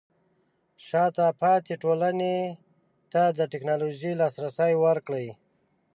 شاته 0.87 1.27
پاتې 1.41 1.73
ټولنې 1.83 2.35
ته 3.11 3.21
د 3.37 3.39
ټیکنالوژۍ 3.51 4.13
لاسرسی 4.21 4.73
ورکړئ. 4.85 5.27